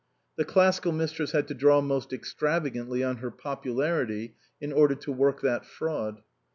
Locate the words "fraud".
5.63-6.23